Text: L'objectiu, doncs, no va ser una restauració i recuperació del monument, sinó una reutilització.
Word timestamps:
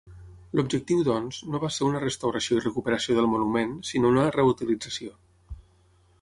L'objectiu, 0.59 1.01
doncs, 1.07 1.41
no 1.55 1.59
va 1.65 1.69
ser 1.75 1.85
una 1.87 2.01
restauració 2.03 2.57
i 2.57 2.63
recuperació 2.63 3.19
del 3.19 3.29
monument, 3.35 3.77
sinó 3.91 4.13
una 4.15 4.25
reutilització. 4.39 5.15